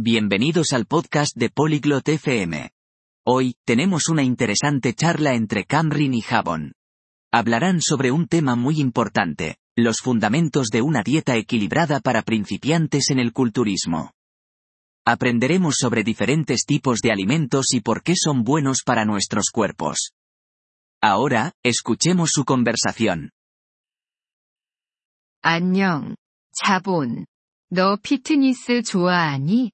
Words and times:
Bienvenidos 0.00 0.72
al 0.72 0.86
podcast 0.86 1.34
de 1.36 1.48
Polyglot 1.48 2.08
FM. 2.08 2.70
Hoy, 3.26 3.56
tenemos 3.64 4.08
una 4.08 4.22
interesante 4.22 4.94
charla 4.94 5.34
entre 5.34 5.64
Camrin 5.64 6.14
y 6.14 6.20
Javon. 6.20 6.74
Hablarán 7.32 7.80
sobre 7.80 8.10
un 8.10 8.28
tema 8.28 8.56
muy 8.56 8.80
importante, 8.80 9.56
los 9.74 10.00
fundamentos 10.00 10.68
de 10.68 10.82
una 10.82 11.02
dieta 11.02 11.36
equilibrada 11.36 12.00
para 12.00 12.22
principiantes 12.22 13.10
en 13.10 13.18
el 13.18 13.32
culturismo. 13.32 14.12
Aprenderemos 15.06 15.76
sobre 15.78 16.04
diferentes 16.04 16.64
tipos 16.66 17.00
de 17.00 17.12
alimentos 17.12 17.72
y 17.72 17.80
por 17.80 18.02
qué 18.02 18.14
son 18.16 18.44
buenos 18.44 18.82
para 18.84 19.04
nuestros 19.04 19.50
cuerpos. 19.50 20.12
Ahora, 21.00 21.52
escuchemos 21.62 22.30
su 22.32 22.44
conversación. 22.44 23.30
안녕, 25.42 26.16
자본. 26.52 27.26
너 27.70 27.96
피트니스 27.96 28.82
좋아하니? 28.82 29.70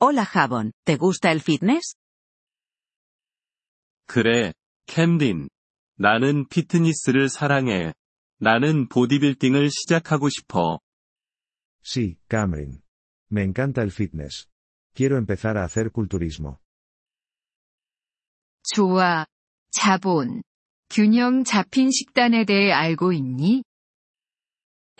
Hola 0.00 0.24
Javon, 0.24 0.72
¿te 0.84 0.96
gusta 0.96 1.30
el 1.30 1.40
fitness? 1.40 1.96
그래, 4.06 4.52
캠린. 4.86 5.48
나는 5.96 6.46
피트니스를 6.48 7.28
사랑해. 7.28 7.92
나는 8.38 8.88
보디빌딩을 8.88 9.70
시작하고 9.70 10.28
싶어. 10.28 10.80
Sí, 11.82 12.16
Cameron. 12.30 12.82
Me 13.30 13.42
encanta 13.42 13.82
el 13.82 13.90
fitness. 13.90 14.46
Quiero 14.94 15.16
empezar 15.16 15.56
a 15.56 15.64
hacer 15.64 15.90
culturismo. 15.92 16.58
좋아, 18.74 19.26
자본. 19.70 20.42
균형 20.90 21.44
잡힌 21.44 21.90
식단에 21.90 22.44
대해 22.44 22.72
알고 22.72 23.12
있니? 23.12 23.64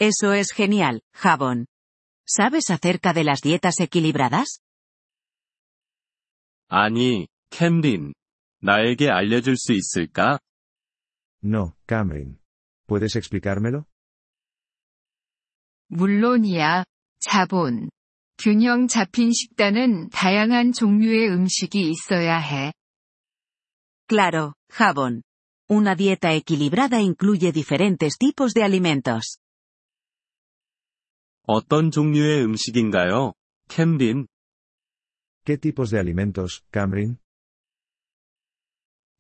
Eso 0.01 0.35
es 0.35 0.53
genial, 0.53 1.01
Javon. 1.15 1.67
¿Sabes 2.27 2.71
acerca 2.71 3.13
de 3.13 3.25
las 3.25 3.41
dietas 3.41 3.81
equilibradas? 3.81 4.61
아니, 6.70 7.28
캠린. 7.50 8.14
나에게 8.62 9.10
알려줄 9.10 9.58
수 9.58 9.74
있을까? 9.74 10.38
No, 11.44 11.74
Cameron. 11.88 12.38
¿Puedes 12.88 13.16
explicármelo? 13.18 13.86
물론이야, 15.88 16.84
자본. 17.20 17.90
균형 18.38 18.88
잡힌 18.88 19.32
식단은 19.34 20.10
다양한 20.10 20.72
종류의 20.72 21.30
음식이 21.30 21.90
있어야 21.90 22.38
해. 22.38 22.72
Claro, 24.08 24.54
Javon. 24.72 25.24
Una 25.72 25.96
dieta 25.96 26.34
equilibrada 26.34 27.02
incluye 27.02 27.52
diferentes 27.52 28.18
tipos 28.18 28.54
de 28.54 28.64
alimentos. 28.64 29.40
어떤 31.48 31.90
종류의 31.90 32.44
음식인가요? 32.44 33.34
캠린. 33.68 34.28
¿Qué 35.49 35.59
tipos 35.59 35.91
de 35.91 35.99
alimentos, 35.99 36.65
Cameron? 36.71 37.19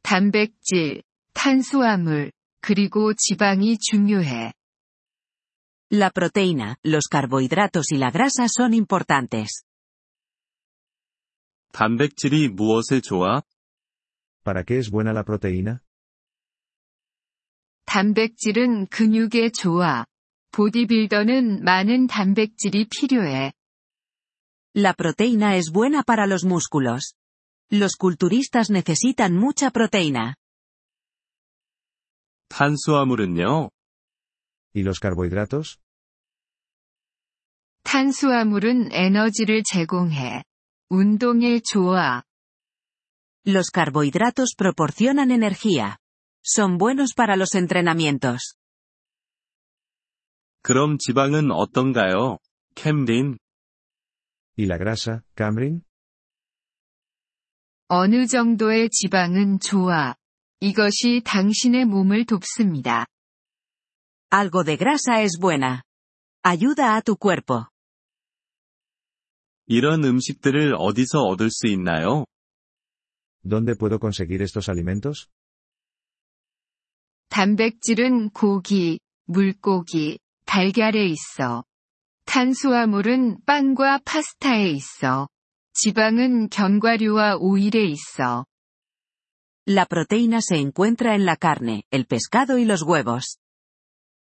단백질, 0.02 1.02
탄수화물, 1.32 2.32
그리고 2.60 3.14
지방이 3.14 3.78
중요해. 3.78 4.52
La 5.92 6.10
proteína, 6.10 6.77
los 6.82 7.08
carbohidratos 7.08 7.92
y 7.92 7.98
la 7.98 8.10
grasa 8.10 8.46
son 8.48 8.74
importantes. 8.74 9.64
단백질이 11.72 12.48
무엇에 12.48 13.00
좋아? 13.00 13.42
¿Para 14.44 14.62
qué 14.64 14.78
es 14.78 14.90
buena 14.90 15.12
la 15.12 15.24
proteína? 15.24 15.80
단백질은 17.86 18.86
근육에 18.86 19.50
좋아. 19.50 20.04
보디빌더는 20.52 21.64
많은 21.64 22.06
단백질이 22.06 22.88
필요해. 22.88 23.52
La 24.78 24.94
proteína 24.94 25.56
es 25.56 25.70
buena 25.70 26.02
para 26.02 26.27
los 26.27 26.44
músculos. 26.44 27.14
Los 27.70 27.96
culturistas 27.96 28.70
necesitan 28.70 29.36
mucha 29.36 29.70
proteína. 29.70 30.36
탄수화물은요? 32.48 33.70
¿Y 34.74 34.83
los 34.83 35.00
carbohidratos? 35.00 35.78
탄수화물은 37.84 38.90
에너지를 38.92 39.62
제공해. 39.62 40.45
운동에 40.89 41.61
좋아. 41.61 42.22
Los 43.46 43.70
carbohidratos 43.70 44.55
proporcionan 44.56 45.30
energía. 45.30 45.98
Son 46.42 46.78
buenos 46.78 47.14
para 47.14 47.36
los 47.36 47.55
entrenamientos. 47.55 48.56
그럼 50.62 50.98
지방은 50.98 51.50
어떤가요? 51.50 52.39
캠린. 52.74 53.39
¿Y 54.59 54.65
la 54.65 54.77
grasa, 54.77 55.23
Cameron? 55.37 55.83
어느 57.87 58.27
정도의 58.27 58.89
지방은 58.89 59.61
좋아. 59.61 60.15
이것이 60.59 61.21
당신의 61.23 61.86
몸을 61.86 62.25
돕습니다. 62.25 63.05
Algo 64.33 64.65
de 64.65 64.75
grasa 64.75 65.21
es 65.21 65.39
buena. 65.39 65.81
Ayuda 66.43 66.97
a 66.97 67.02
tu 67.02 67.15
cuerpo. 67.15 67.67
이런 69.65 70.03
음식들을 70.03 70.76
어디서 70.77 71.21
얻을 71.21 71.49
수 71.52 71.67
있나요? 71.67 72.26
¿Dónde 73.45 73.76
puedo 73.77 73.97
conseguir 73.97 74.41
estos 74.41 74.67
alimentos? 74.67 75.30
단백질은 77.30 78.31
고기, 78.31 78.99
물고기, 79.23 80.20
달걀에 80.45 81.05
있어. 81.05 81.64
탄수화물은 82.28 83.45
빵과 83.46 84.00
파스타에 84.05 84.68
있어. 84.70 85.28
지방은 85.72 86.48
견과류와 86.50 87.36
오일에 87.39 87.84
있어. 87.84 88.46
La 89.67 89.86
proteína 89.86 90.40
se 90.42 90.56
encuentra 90.56 91.14
en 91.14 91.24
la 91.24 91.36
carne, 91.36 91.84
el 91.90 92.06
pescado 92.06 92.58
y 92.58 92.64
los 92.64 92.83
huevos. 92.83 93.39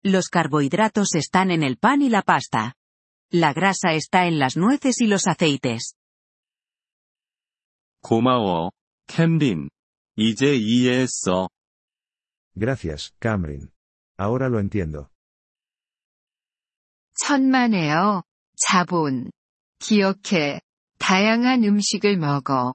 Los 0.03 0.29
carbohidratos 0.29 1.15
están 1.15 1.51
en 1.51 1.63
el 1.63 1.77
pan 1.77 2.01
y 2.01 2.09
la 2.09 2.21
pasta. 2.21 2.73
La 3.31 3.53
grasa 3.53 3.93
está 3.93 4.25
en 4.25 4.39
las 4.39 4.57
nueces 4.57 5.01
y 5.01 5.07
los 5.07 5.27
aceites. 5.27 5.95
고마워, 8.01 8.71
캠린. 9.07 9.69
이제 10.15 10.55
이해했어. 10.55 11.49
Gracias, 12.55 13.13
Cameron. 13.19 13.71
Ahora 14.17 14.49
lo 14.49 14.59
entiendo. 14.59 15.09
천만에요. 17.14 18.22
자본. 18.56 19.30
기억해. 19.78 20.60
다양한 20.98 21.64
음식을 21.64 22.16
먹어. 22.16 22.74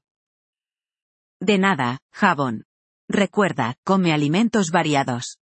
De 1.40 1.56
nada, 1.56 2.00
Javon. 2.12 2.64
Recuerda, 3.09 3.75
come 3.86 4.12
alimentos 4.12 4.72
variados. 4.72 5.38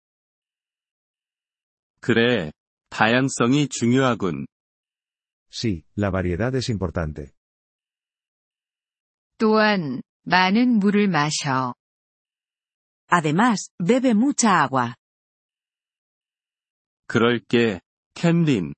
그래, 2.02 2.52
다양성이 2.90 3.70
중요하군. 3.70 4.48
Sí, 5.50 5.86
la 5.96 6.10
variedad 6.10 6.54
es 6.56 6.70
importante. 6.70 7.32
또한, 9.38 10.02
많은 10.24 10.80
물을 10.80 11.08
마셔. 11.08 11.76
Además, 13.08 13.70
bebe 13.78 14.12
mucha 14.12 14.62
agua. 14.62 14.96
그럴게, 17.08 17.80
캠린. 18.16 18.74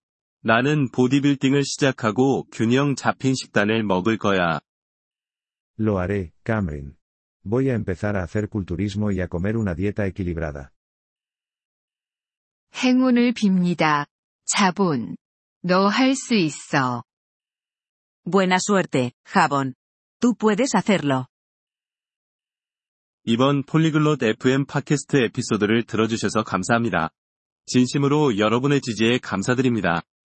나는 0.48 0.92
보디빌딩을 0.92 1.64
시작하고 1.64 2.44
균형 2.52 2.96
잡힌 2.96 3.34
식단을 3.34 3.82
먹을 3.82 4.20
거야. 4.20 4.60
Lo 5.80 5.98
haré, 5.98 6.34
Cameron. 6.46 6.96
Voy 7.44 7.70
a 7.70 7.74
empezar 7.74 8.16
a 8.16 8.22
hacer 8.22 8.48
culturismo 8.48 9.10
y 9.12 9.22
a 9.22 9.28
comer 9.28 9.58
una 9.58 9.74
dieta 9.74 10.06
equilibrada. 10.06 10.70
행운을 12.76 13.34
빕니다. 13.34 14.06
자본. 14.46 15.18
너 15.64 15.88
할 15.90 16.14
수 16.14 16.36
있어. 16.36 17.02
Buena 18.24 18.58
suerte, 18.60 19.14
Javon. 19.26 19.74
Tú 20.20 20.36
puedes 20.36 20.76
hacerlo. 20.76 21.26
이번 23.24 23.64
폴리글롯 23.64 24.22
FM 24.22 24.66
팟캐스트 24.66 25.18
에피소드를 25.18 25.86
들어주셔서 25.86 26.44
감사합니다. 26.44 27.10
진심으로 27.66 28.38
여러분의 28.38 28.82
지지에 28.82 29.18
감사드립니다. 29.18 30.04